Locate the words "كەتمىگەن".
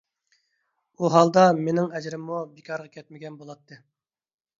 2.97-3.37